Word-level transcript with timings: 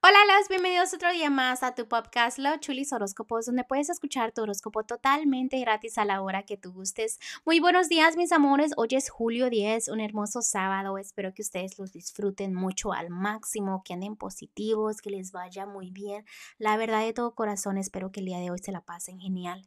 Hola, 0.00 0.16
los 0.38 0.48
bienvenidos 0.48 0.94
otro 0.94 1.12
día 1.12 1.28
más 1.28 1.64
a 1.64 1.74
tu 1.74 1.88
podcast 1.88 2.38
Los 2.38 2.60
Chulis 2.60 2.92
Horóscopos, 2.92 3.46
donde 3.46 3.64
puedes 3.64 3.90
escuchar 3.90 4.30
tu 4.30 4.42
horóscopo 4.42 4.84
totalmente 4.84 5.58
gratis 5.58 5.98
a 5.98 6.04
la 6.04 6.22
hora 6.22 6.44
que 6.44 6.56
tú 6.56 6.72
gustes. 6.72 7.18
Muy 7.44 7.58
buenos 7.58 7.88
días, 7.88 8.16
mis 8.16 8.30
amores. 8.30 8.70
Hoy 8.76 8.90
es 8.92 9.10
julio 9.10 9.50
10, 9.50 9.88
un 9.88 9.98
hermoso 9.98 10.40
sábado. 10.40 10.98
Espero 10.98 11.34
que 11.34 11.42
ustedes 11.42 11.80
los 11.80 11.90
disfruten 11.90 12.54
mucho 12.54 12.92
al 12.92 13.10
máximo, 13.10 13.82
que 13.84 13.92
anden 13.92 14.14
positivos, 14.14 15.02
que 15.02 15.10
les 15.10 15.32
vaya 15.32 15.66
muy 15.66 15.90
bien. 15.90 16.24
La 16.58 16.76
verdad 16.76 17.04
de 17.04 17.12
todo 17.12 17.34
corazón, 17.34 17.76
espero 17.76 18.12
que 18.12 18.20
el 18.20 18.26
día 18.26 18.38
de 18.38 18.52
hoy 18.52 18.60
se 18.60 18.70
la 18.70 18.82
pasen 18.82 19.18
genial. 19.18 19.66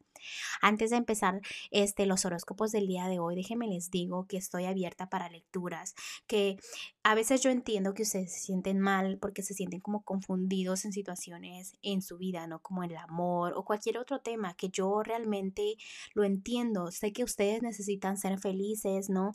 Antes 0.62 0.92
de 0.92 0.98
empezar 0.98 1.42
este, 1.72 2.06
los 2.06 2.26
horóscopos 2.26 2.72
del 2.72 2.88
día 2.88 3.08
de 3.08 3.20
hoy, 3.20 3.36
déjenme 3.36 3.68
les 3.68 3.90
digo 3.92 4.28
que 4.28 4.38
estoy 4.38 4.66
abierta 4.66 5.10
para 5.10 5.30
lecturas, 5.30 5.96
que 6.28 6.58
a 7.04 7.16
veces 7.16 7.42
yo 7.42 7.50
entiendo 7.50 7.94
que 7.94 8.04
ustedes 8.04 8.34
se 8.34 8.40
sienten 8.40 8.80
mal 8.80 9.18
porque 9.20 9.44
se 9.44 9.54
sienten 9.54 9.80
como 9.80 10.04
confundidos 10.22 10.86
en 10.86 10.94
situaciones 10.94 11.76
en 11.82 12.02
su 12.02 12.18
vida, 12.18 12.46
¿no? 12.46 12.60
Como 12.60 12.84
el 12.84 12.96
amor 12.96 13.54
o 13.56 13.66
cualquier 13.66 13.98
otro 13.98 14.20
tema 14.20 14.54
que 14.54 14.70
yo 14.70 15.02
realmente 15.02 15.78
lo 16.14 16.24
entiendo. 16.24 16.92
Sé 16.92 17.12
que 17.12 17.24
ustedes 17.24 17.64
necesitan 17.64 18.18
ser 18.18 18.40
felices, 18.40 19.10
¿no? 19.10 19.32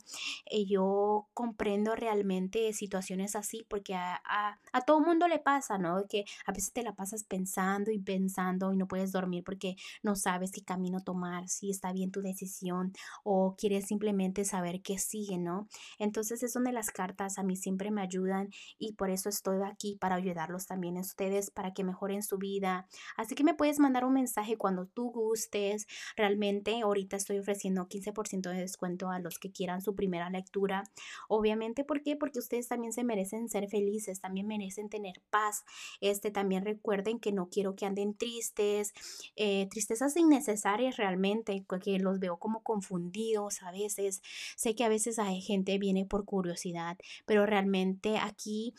Y 0.49 0.65
yo 0.65 1.27
comprendo 1.33 1.95
realmente 1.95 2.71
situaciones 2.71 3.35
así 3.35 3.65
porque 3.69 3.95
a, 3.95 4.21
a, 4.23 4.59
a 4.71 4.81
todo 4.81 5.01
mundo 5.01 5.27
le 5.27 5.39
pasa, 5.39 5.77
¿no? 5.77 6.05
Que 6.07 6.23
a 6.45 6.53
veces 6.53 6.71
te 6.71 6.83
la 6.83 6.95
pasas 6.95 7.25
pensando 7.25 7.91
y 7.91 7.99
pensando 7.99 8.71
y 8.71 8.77
no 8.77 8.87
puedes 8.87 9.11
dormir 9.11 9.43
porque 9.43 9.75
no 10.03 10.15
sabes 10.15 10.51
si 10.51 10.61
camino 10.61 11.01
tomar, 11.01 11.49
si 11.49 11.69
está 11.69 11.91
bien 11.91 12.11
tu 12.11 12.21
decisión 12.21 12.93
o 13.23 13.55
quieres 13.57 13.87
simplemente 13.87 14.45
saber 14.45 14.81
qué 14.81 14.97
sigue, 14.97 15.37
¿no? 15.37 15.67
Entonces 15.99 16.43
es 16.43 16.53
donde 16.53 16.71
las 16.71 16.91
cartas 16.91 17.37
a 17.37 17.43
mí 17.43 17.57
siempre 17.57 17.91
me 17.91 18.01
ayudan 18.01 18.49
y 18.79 18.93
por 18.93 19.09
eso 19.09 19.27
estoy 19.27 19.57
aquí 19.63 19.97
para 19.99 20.15
ayudarlos 20.15 20.65
también 20.65 20.76
a 20.77 21.01
ustedes 21.01 21.49
para 21.49 21.73
que 21.73 21.83
mejoren 21.83 22.21
su 22.21 22.37
vida. 22.37 22.87
Así 23.15 23.35
que 23.35 23.43
me 23.43 23.55
puedes 23.55 23.79
mandar 23.79 24.05
un 24.05 24.13
mensaje 24.13 24.57
cuando 24.57 24.85
tú 24.85 25.11
gustes. 25.11 25.87
Realmente 26.15 26.81
ahorita 26.81 27.17
estoy 27.17 27.39
ofreciendo 27.39 27.87
15% 27.87 28.49
de 28.51 28.59
descuento 28.59 29.09
a 29.09 29.19
los 29.19 29.39
que 29.39 29.51
quieran 29.51 29.81
su 29.81 29.95
primera 29.95 30.29
lectura. 30.29 30.83
Obviamente, 31.27 31.83
¿por 31.83 32.03
qué? 32.03 32.15
Porque 32.15 32.39
ustedes 32.39 32.67
también 32.67 32.93
se 32.93 33.03
merecen 33.03 33.49
ser 33.49 33.67
felices, 33.69 34.19
también 34.19 34.47
merecen 34.47 34.89
tener 34.89 35.21
paz. 35.29 35.63
Este 35.99 36.29
también 36.31 36.63
recuerden 36.63 37.19
que 37.19 37.31
no 37.31 37.49
quiero 37.49 37.75
que 37.75 37.85
anden 37.85 38.15
tristes, 38.15 38.93
eh, 39.35 39.67
tristezas 39.69 40.15
innecesarias 40.15 40.97
realmente, 40.97 41.65
que 41.83 41.99
los 41.99 42.19
veo 42.19 42.37
como 42.37 42.61
confundidos 42.61 43.63
a 43.63 43.71
veces. 43.71 44.21
Sé 44.55 44.75
que 44.75 44.83
a 44.83 44.89
veces 44.89 45.17
hay 45.17 45.41
gente 45.41 45.77
viene 45.79 46.05
por 46.05 46.25
curiosidad, 46.25 46.97
pero 47.25 47.45
realmente 47.45 48.17
aquí 48.17 48.73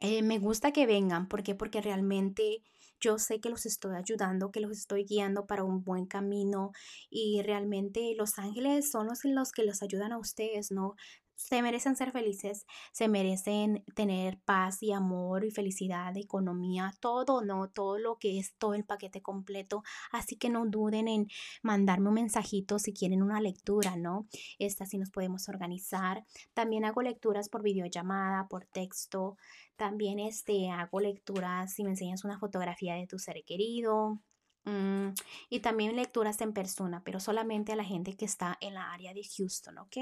eh, 0.00 0.22
me 0.22 0.38
gusta 0.38 0.72
que 0.72 0.86
vengan. 0.86 1.28
¿Por 1.28 1.42
qué? 1.42 1.54
Porque 1.54 1.80
realmente 1.80 2.62
yo 3.00 3.18
sé 3.18 3.40
que 3.40 3.50
los 3.50 3.66
estoy 3.66 3.96
ayudando, 3.96 4.50
que 4.50 4.60
los 4.60 4.72
estoy 4.72 5.04
guiando 5.04 5.46
para 5.46 5.64
un 5.64 5.84
buen 5.84 6.06
camino 6.06 6.72
y 7.10 7.42
realmente 7.42 8.14
los 8.16 8.38
ángeles 8.38 8.90
son 8.90 9.06
los, 9.08 9.24
los 9.24 9.52
que 9.52 9.64
los 9.64 9.82
ayudan 9.82 10.12
a 10.12 10.18
ustedes, 10.18 10.70
¿no? 10.70 10.94
Se 11.36 11.62
merecen 11.62 11.96
ser 11.96 12.12
felices, 12.12 12.66
se 12.92 13.08
merecen 13.08 13.84
tener 13.94 14.40
paz 14.44 14.82
y 14.82 14.92
amor 14.92 15.44
y 15.44 15.50
felicidad, 15.50 16.16
economía, 16.16 16.92
todo, 17.00 17.42
¿no? 17.44 17.68
Todo 17.68 17.98
lo 17.98 18.16
que 18.18 18.38
es 18.38 18.54
todo 18.56 18.74
el 18.74 18.84
paquete 18.84 19.22
completo. 19.22 19.82
Así 20.12 20.36
que 20.36 20.50
no 20.50 20.66
duden 20.66 21.08
en 21.08 21.26
mandarme 21.62 22.08
un 22.08 22.14
mensajito 22.14 22.78
si 22.78 22.92
quieren 22.92 23.22
una 23.22 23.40
lectura, 23.40 23.96
¿no? 23.96 24.26
Esta 24.58 24.86
sí 24.86 24.98
nos 24.98 25.10
podemos 25.10 25.48
organizar. 25.48 26.24
También 26.54 26.84
hago 26.84 27.02
lecturas 27.02 27.48
por 27.48 27.62
videollamada, 27.62 28.46
por 28.48 28.66
texto. 28.66 29.36
También 29.76 30.18
este, 30.18 30.70
hago 30.70 31.00
lecturas 31.00 31.72
si 31.72 31.84
me 31.84 31.90
enseñas 31.90 32.24
una 32.24 32.38
fotografía 32.38 32.94
de 32.94 33.06
tu 33.06 33.18
ser 33.18 33.42
querido. 33.44 34.20
Mm, 34.64 35.08
y 35.50 35.60
también 35.60 35.94
lecturas 35.94 36.40
en 36.40 36.54
persona, 36.54 37.02
pero 37.04 37.20
solamente 37.20 37.72
a 37.72 37.76
la 37.76 37.84
gente 37.84 38.16
que 38.16 38.24
está 38.24 38.56
en 38.62 38.74
la 38.74 38.92
área 38.92 39.12
de 39.12 39.22
Houston, 39.36 39.76
¿ok? 39.78 39.96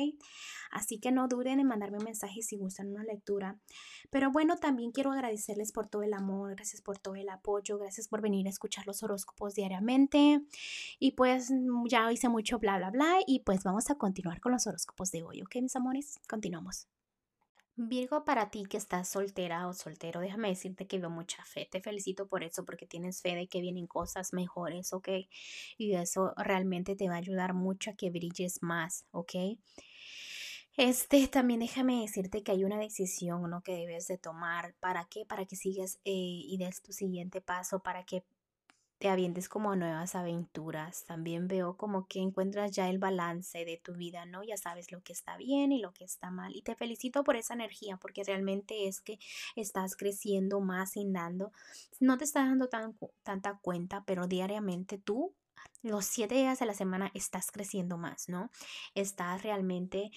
Así 0.71 1.01
que 1.01 1.11
no 1.11 1.27
duden 1.27 1.59
en 1.59 1.67
mandarme 1.67 1.99
un 1.99 2.05
mensaje 2.05 2.43
si 2.43 2.57
gustan 2.57 2.89
una 2.89 3.03
lectura. 3.03 3.59
Pero 4.11 4.31
bueno, 4.31 4.57
también 4.57 4.93
quiero 4.93 5.11
agradecerles 5.11 5.73
por 5.73 5.89
todo 5.89 6.03
el 6.05 6.15
amor, 6.15 6.55
gracias 6.55 6.81
por 6.81 6.99
todo 6.99 7.17
el 7.17 7.29
apoyo, 7.29 7.79
gracias 7.79 8.07
por 8.07 8.21
venir 8.21 8.47
a 8.47 8.51
escuchar 8.51 8.87
los 8.87 9.03
horóscopos 9.03 9.55
diariamente. 9.55 10.43
Y 11.01 11.13
pues 11.13 11.51
mm, 11.51 11.87
ya 11.89 12.13
hice 12.13 12.29
mucho 12.29 12.59
bla, 12.59 12.79
bla, 12.79 12.91
bla. 12.91 13.19
Y 13.27 13.41
pues 13.41 13.65
vamos 13.65 13.91
a 13.91 13.97
continuar 13.97 14.41
con 14.41 14.53
los 14.53 14.67
horóscopos 14.67 15.11
de 15.11 15.23
hoy, 15.25 15.43
¿ok, 15.43 15.57
mis 15.61 15.75
amores? 15.77 16.21
Continuamos. 16.29 17.02
Virgo, 17.77 18.25
para 18.25 18.51
ti 18.51 18.65
que 18.65 18.77
estás 18.77 19.09
soltera 19.09 19.67
o 19.67 19.73
soltero, 19.73 20.21
déjame 20.21 20.49
decirte 20.49 20.87
que 20.87 20.99
veo 20.99 21.09
mucha 21.09 21.43
fe. 21.45 21.67
Te 21.71 21.81
felicito 21.81 22.29
por 22.29 22.45
eso, 22.45 22.67
porque 22.67 22.87
tienes 22.87 23.23
fe 23.23 23.35
de 23.35 23.49
que 23.49 23.63
vienen 23.63 23.87
cosas 23.87 24.35
mejores, 24.35 24.93
¿ok? 24.93 25.09
Y 25.79 25.95
eso 25.95 26.35
realmente 26.37 26.97
te 26.97 27.09
va 27.09 27.15
a 27.15 27.19
ayudar 27.19 27.55
mucho 27.55 27.91
a 27.91 27.95
que 27.95 28.11
brilles 28.11 28.63
más, 28.63 29.07
¿ok? 29.11 29.35
Este, 30.77 31.29
también 31.29 31.61
déjame 31.61 32.03
decirte 32.03 32.43
que 32.43 32.53
hay 32.53 32.65
una 32.65 32.79
decisión, 32.79 33.49
¿no? 33.49 33.63
Que 33.63 33.73
debes 33.75 34.07
de 34.07 34.19
tomar. 34.19 34.75
¿Para 34.81 35.07
qué? 35.07 35.25
Para 35.27 35.47
que 35.47 35.57
sigas 35.57 35.99
eh, 36.05 36.13
y 36.15 36.57
des 36.59 36.83
tu 36.83 36.93
siguiente 36.93 37.41
paso, 37.41 37.83
para 37.83 38.05
que 38.05 38.25
te 39.03 39.09
avientes 39.09 39.49
como 39.49 39.75
nuevas 39.75 40.15
aventuras. 40.15 41.05
También 41.07 41.49
veo 41.49 41.77
como 41.77 42.07
que 42.07 42.21
encuentras 42.21 42.71
ya 42.71 42.89
el 42.89 43.01
balance 43.01 43.65
de 43.65 43.77
tu 43.77 43.95
vida, 43.95 44.27
¿no? 44.27 44.45
Ya 44.45 44.57
sabes 44.57 44.93
lo 44.93 45.03
que 45.03 45.13
está 45.13 45.37
bien 45.37 45.73
y 45.73 45.81
lo 45.81 45.93
que 45.93 46.05
está 46.05 46.31
mal. 46.31 46.55
Y 46.55 46.63
te 46.63 46.77
felicito 46.77 47.25
por 47.25 47.35
esa 47.35 47.55
energía, 47.55 47.97
porque 47.97 48.23
realmente 48.23 48.87
es 48.87 49.01
que 49.01 49.19
estás 49.57 49.97
creciendo 49.97 50.61
más 50.61 50.97
y 50.97 51.05
dando. 51.05 51.51
No 51.99 52.17
te 52.17 52.23
estás 52.23 52.47
dando 52.47 52.69
tan, 52.69 52.97
tanta 53.25 53.59
cuenta, 53.61 54.05
pero 54.07 54.29
diariamente 54.29 54.99
tú 54.99 55.35
los 55.83 56.05
siete 56.05 56.37
días 56.37 56.61
de 56.61 56.67
la 56.67 56.75
semana 56.75 57.11
estás 57.13 57.51
creciendo 57.51 57.99
más, 57.99 58.29
¿no? 58.29 58.53
Estás 58.95 59.43
realmente 59.43 60.13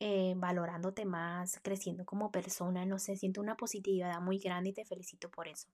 eh, 0.00 0.34
valorándote 0.36 1.04
más, 1.04 1.60
creciendo 1.62 2.04
como 2.04 2.30
persona, 2.30 2.84
no 2.84 2.98
sé, 2.98 3.16
siento 3.16 3.40
una 3.40 3.56
positividad 3.56 4.20
muy 4.20 4.38
grande 4.38 4.70
y 4.70 4.72
te 4.72 4.84
felicito 4.84 5.30
por 5.30 5.48
eso. 5.48 5.68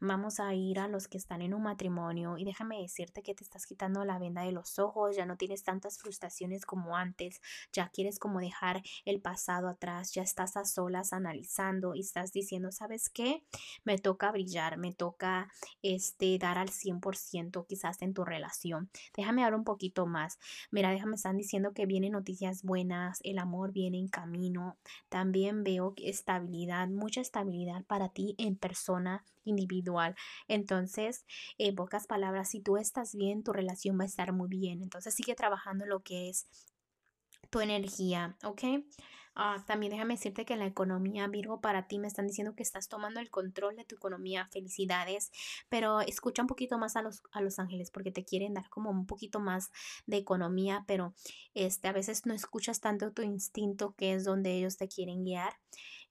Vamos 0.00 0.38
a 0.38 0.54
ir 0.54 0.78
a 0.78 0.88
los 0.88 1.08
que 1.08 1.16
están 1.16 1.40
en 1.42 1.54
un 1.54 1.62
matrimonio 1.62 2.36
y 2.36 2.44
déjame 2.44 2.80
decirte 2.80 3.22
que 3.22 3.34
te 3.34 3.42
estás 3.42 3.66
quitando 3.66 4.04
la 4.04 4.18
venda 4.18 4.42
de 4.42 4.52
los 4.52 4.78
ojos, 4.78 5.16
ya 5.16 5.24
no 5.24 5.36
tienes 5.36 5.62
tantas 5.62 5.98
frustraciones 5.98 6.66
como 6.66 6.96
antes, 6.96 7.40
ya 7.72 7.88
quieres 7.88 8.18
como 8.18 8.40
dejar 8.40 8.82
el 9.04 9.20
pasado 9.20 9.68
atrás, 9.68 10.12
ya 10.12 10.22
estás 10.22 10.56
a 10.56 10.64
solas 10.64 11.12
analizando 11.12 11.94
y 11.94 12.00
estás 12.00 12.32
diciendo, 12.32 12.70
¿sabes 12.70 13.08
qué? 13.08 13.44
Me 13.84 13.98
toca 13.98 14.30
brillar, 14.30 14.76
me 14.76 14.92
toca 14.92 15.50
este 15.82 16.38
dar 16.38 16.58
al 16.58 16.68
100% 16.68 17.66
quizás 17.66 18.02
en 18.02 18.12
tu 18.12 18.24
relación. 18.24 18.90
Déjame 19.16 19.42
hablar 19.42 19.58
un 19.58 19.64
poquito 19.64 20.06
más. 20.06 20.38
Mira, 20.70 20.90
déjame 20.90 21.14
están 21.14 21.36
diciendo 21.36 21.72
que 21.72 21.86
vienen 21.86 22.12
noticias 22.12 22.62
buenas, 22.62 23.20
el 23.22 23.38
amor 23.38 23.53
viene 23.72 23.98
en 23.98 24.08
camino. 24.08 24.78
También 25.08 25.64
veo 25.64 25.94
estabilidad, 25.96 26.88
mucha 26.88 27.20
estabilidad 27.20 27.84
para 27.86 28.08
ti 28.08 28.34
en 28.38 28.56
persona 28.56 29.24
individual. 29.44 30.14
Entonces, 30.48 31.24
en 31.58 31.74
pocas 31.74 32.06
palabras, 32.06 32.50
si 32.50 32.60
tú 32.60 32.76
estás 32.76 33.14
bien, 33.14 33.42
tu 33.42 33.52
relación 33.52 33.98
va 33.98 34.04
a 34.04 34.06
estar 34.06 34.32
muy 34.32 34.48
bien. 34.48 34.82
Entonces, 34.82 35.14
sigue 35.14 35.34
trabajando 35.34 35.86
lo 35.86 36.00
que 36.00 36.28
es 36.28 36.46
tu 37.50 37.60
energía, 37.60 38.36
¿ok? 38.42 38.62
Ah, 39.36 39.64
también 39.66 39.90
déjame 39.90 40.14
decirte 40.14 40.44
que 40.44 40.56
la 40.56 40.66
economía, 40.66 41.26
Virgo, 41.26 41.60
para 41.60 41.88
ti 41.88 41.98
me 41.98 42.06
están 42.06 42.26
diciendo 42.28 42.54
que 42.54 42.62
estás 42.62 42.88
tomando 42.88 43.18
el 43.20 43.30
control 43.30 43.74
de 43.76 43.84
tu 43.84 43.96
economía. 43.96 44.48
Felicidades, 44.52 45.32
pero 45.68 46.00
escucha 46.00 46.42
un 46.42 46.48
poquito 46.48 46.78
más 46.78 46.94
a 46.96 47.02
los, 47.02 47.22
a 47.32 47.40
los 47.40 47.58
ángeles 47.58 47.90
porque 47.90 48.12
te 48.12 48.24
quieren 48.24 48.54
dar 48.54 48.68
como 48.70 48.90
un 48.90 49.06
poquito 49.06 49.40
más 49.40 49.70
de 50.06 50.18
economía, 50.18 50.84
pero 50.86 51.14
este, 51.54 51.88
a 51.88 51.92
veces 51.92 52.26
no 52.26 52.34
escuchas 52.34 52.80
tanto 52.80 53.12
tu 53.12 53.22
instinto 53.22 53.94
que 53.96 54.14
es 54.14 54.24
donde 54.24 54.52
ellos 54.52 54.76
te 54.76 54.88
quieren 54.88 55.24
guiar. 55.24 55.54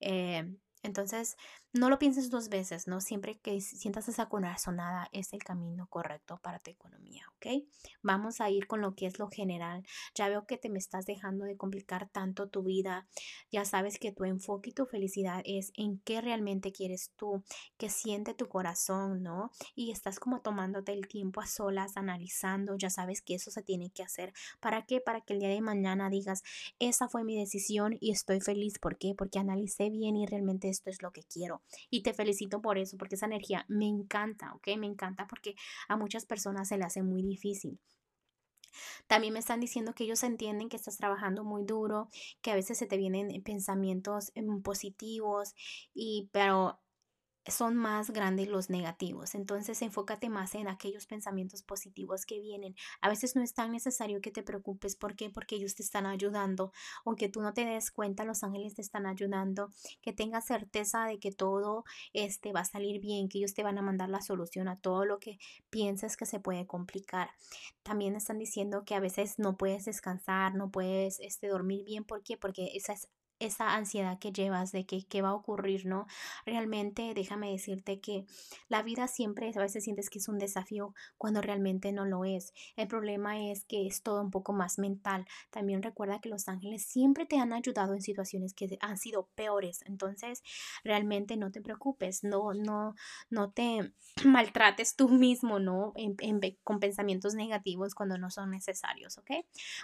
Eh, 0.01 0.43
entonces, 0.83 1.37
no 1.73 1.89
lo 1.89 1.97
pienses 1.97 2.29
dos 2.29 2.49
veces, 2.49 2.87
¿no? 2.87 3.01
Siempre 3.01 3.39
que 3.39 3.59
sientas 3.59 4.07
esa 4.07 4.29
corazonada 4.29 5.09
es 5.11 5.33
el 5.33 5.43
camino 5.43 5.87
correcto 5.87 6.39
para 6.43 6.59
tu 6.59 6.69
economía, 6.69 7.25
¿ok? 7.35 7.63
Vamos 8.03 8.41
a 8.41 8.49
ir 8.51 8.67
con 8.67 8.79
lo 8.79 8.93
que 8.93 9.07
es 9.07 9.17
lo 9.17 9.27
general. 9.27 9.83
Ya 10.13 10.29
veo 10.29 10.45
que 10.45 10.59
te 10.59 10.69
me 10.69 10.77
estás 10.77 11.07
dejando 11.07 11.45
de 11.45 11.57
complicar 11.57 12.09
tanto 12.09 12.47
tu 12.47 12.61
vida. 12.61 13.07
Ya 13.51 13.65
sabes 13.65 13.97
que 13.97 14.11
tu 14.11 14.23
enfoque 14.23 14.69
y 14.69 14.73
tu 14.73 14.85
felicidad 14.85 15.41
es 15.45 15.71
en 15.75 15.97
qué 15.99 16.21
realmente 16.21 16.71
quieres 16.71 17.11
tú, 17.15 17.43
qué 17.77 17.89
siente 17.89 18.35
tu 18.35 18.47
corazón, 18.47 19.23
¿no? 19.23 19.49
Y 19.73 19.89
estás 19.89 20.19
como 20.19 20.41
tomándote 20.41 20.93
el 20.93 21.07
tiempo 21.07 21.41
a 21.41 21.47
solas, 21.47 21.97
analizando. 21.97 22.77
Ya 22.77 22.91
sabes 22.91 23.23
que 23.23 23.33
eso 23.33 23.49
se 23.49 23.63
tiene 23.63 23.89
que 23.89 24.03
hacer. 24.03 24.31
¿Para 24.59 24.85
qué? 24.85 25.01
Para 25.01 25.21
que 25.21 25.33
el 25.33 25.39
día 25.39 25.49
de 25.49 25.61
mañana 25.61 26.11
digas, 26.11 26.43
esa 26.77 27.09
fue 27.09 27.23
mi 27.23 27.35
decisión 27.35 27.97
y 27.99 28.11
estoy 28.11 28.41
feliz. 28.41 28.77
¿Por 28.77 28.99
qué? 28.99 29.15
Porque 29.17 29.39
analicé 29.39 29.89
bien 29.89 30.15
y 30.17 30.27
realmente 30.27 30.69
esto 30.69 30.91
es 30.91 31.01
lo 31.01 31.11
que 31.11 31.23
quiero. 31.23 31.62
Y 31.89 32.03
te 32.03 32.13
felicito 32.13 32.61
por 32.61 32.77
eso, 32.77 32.97
porque 32.97 33.15
esa 33.15 33.25
energía 33.25 33.65
me 33.67 33.85
encanta, 33.87 34.53
¿ok? 34.53 34.69
Me 34.77 34.87
encanta 34.87 35.27
porque 35.27 35.55
a 35.87 35.97
muchas 35.97 36.25
personas 36.25 36.67
se 36.67 36.77
le 36.77 36.85
hace 36.85 37.03
muy 37.03 37.23
difícil. 37.23 37.79
También 39.07 39.33
me 39.33 39.39
están 39.39 39.59
diciendo 39.59 39.93
que 39.93 40.03
ellos 40.03 40.23
entienden 40.23 40.69
que 40.69 40.77
estás 40.77 40.97
trabajando 40.97 41.43
muy 41.43 41.63
duro, 41.63 42.09
que 42.41 42.51
a 42.51 42.55
veces 42.55 42.77
se 42.77 42.87
te 42.87 42.97
vienen 42.97 43.29
pensamientos 43.43 44.31
em, 44.35 44.61
positivos 44.61 45.53
y 45.93 46.29
pero 46.31 46.79
son 47.47 47.75
más 47.75 48.11
grandes 48.11 48.47
los 48.47 48.69
negativos. 48.69 49.35
Entonces 49.35 49.81
enfócate 49.81 50.29
más 50.29 50.55
en 50.55 50.67
aquellos 50.67 51.05
pensamientos 51.05 51.61
positivos 51.63 52.25
que 52.25 52.39
vienen. 52.39 52.75
A 53.01 53.09
veces 53.09 53.35
no 53.35 53.41
es 53.41 53.53
tan 53.53 53.71
necesario 53.71 54.21
que 54.21 54.31
te 54.31 54.43
preocupes. 54.43 54.95
¿Por 54.95 55.15
qué? 55.15 55.29
Porque 55.29 55.55
ellos 55.55 55.75
te 55.75 55.83
están 55.83 56.05
ayudando. 56.05 56.71
Aunque 57.05 57.29
tú 57.29 57.41
no 57.41 57.53
te 57.53 57.65
des 57.65 57.91
cuenta, 57.91 58.23
los 58.23 58.43
ángeles 58.43 58.75
te 58.75 58.81
están 58.81 59.05
ayudando. 59.05 59.71
Que 60.01 60.13
tengas 60.13 60.45
certeza 60.45 61.05
de 61.05 61.19
que 61.19 61.31
todo 61.31 61.83
este, 62.13 62.53
va 62.53 62.61
a 62.61 62.65
salir 62.65 63.01
bien, 63.01 63.29
que 63.29 63.39
ellos 63.39 63.53
te 63.53 63.63
van 63.63 63.77
a 63.77 63.81
mandar 63.81 64.09
la 64.09 64.21
solución 64.21 64.67
a 64.67 64.79
todo 64.79 65.05
lo 65.05 65.19
que 65.19 65.39
pienses 65.69 66.17
que 66.17 66.25
se 66.25 66.39
puede 66.39 66.65
complicar. 66.65 67.31
También 67.83 68.15
están 68.15 68.39
diciendo 68.39 68.85
que 68.85 68.95
a 68.95 68.99
veces 68.99 69.39
no 69.39 69.57
puedes 69.57 69.85
descansar, 69.85 70.55
no 70.55 70.71
puedes 70.71 71.19
este, 71.19 71.47
dormir 71.47 71.83
bien. 71.85 72.03
¿Por 72.03 72.23
qué? 72.23 72.37
Porque 72.37 72.71
esa 72.75 72.93
es 72.93 73.09
esa 73.45 73.75
ansiedad 73.75 74.19
que 74.19 74.31
llevas 74.31 74.71
de 74.71 74.85
que 74.85 75.05
qué 75.05 75.21
va 75.21 75.29
a 75.29 75.35
ocurrir, 75.35 75.85
¿no? 75.85 76.07
Realmente 76.45 77.13
déjame 77.13 77.51
decirte 77.51 77.99
que 77.99 78.25
la 78.69 78.83
vida 78.83 79.07
siempre 79.07 79.51
a 79.55 79.59
veces 79.59 79.83
sientes 79.83 80.09
que 80.09 80.19
es 80.19 80.27
un 80.27 80.37
desafío 80.37 80.93
cuando 81.17 81.41
realmente 81.41 81.91
no 81.91 82.05
lo 82.05 82.25
es. 82.25 82.53
El 82.75 82.87
problema 82.87 83.49
es 83.49 83.65
que 83.65 83.87
es 83.87 84.01
todo 84.01 84.21
un 84.21 84.31
poco 84.31 84.53
más 84.53 84.79
mental. 84.79 85.25
También 85.49 85.83
recuerda 85.83 86.19
que 86.19 86.29
los 86.29 86.47
ángeles 86.47 86.85
siempre 86.85 87.25
te 87.25 87.37
han 87.37 87.53
ayudado 87.53 87.93
en 87.93 88.01
situaciones 88.01 88.53
que 88.53 88.77
han 88.81 88.97
sido 88.97 89.27
peores. 89.35 89.81
Entonces, 89.85 90.43
realmente 90.83 91.37
no 91.37 91.51
te 91.51 91.61
preocupes, 91.61 92.23
no, 92.23 92.53
no, 92.53 92.95
no 93.29 93.51
te 93.51 93.93
maltrates 94.25 94.95
tú 94.95 95.09
mismo, 95.09 95.59
¿no? 95.59 95.93
con 96.63 96.79
pensamientos 96.79 97.35
negativos 97.35 97.95
cuando 97.95 98.17
no 98.17 98.29
son 98.29 98.51
necesarios, 98.51 99.17
¿ok? 99.17 99.31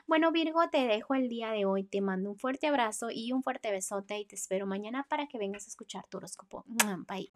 Bueno, 0.07 0.31
Virgo, 0.31 0.69
te 0.69 0.85
dejo 0.85 1.15
el 1.15 1.29
día 1.29 1.51
de 1.51 1.65
hoy. 1.65 1.83
Te 1.83 2.01
mando 2.01 2.31
un 2.31 2.37
fuerte 2.37 2.67
abrazo 2.67 3.07
y 3.11 3.31
un 3.31 3.43
fuerte 3.49 3.71
besote 3.71 4.19
y 4.19 4.25
te 4.25 4.35
espero 4.35 4.67
mañana 4.67 5.07
para 5.09 5.25
que 5.25 5.39
vengas 5.39 5.65
a 5.65 5.69
escuchar 5.69 6.05
tu 6.07 6.17
horóscopo. 6.17 6.65
Bye. 7.07 7.31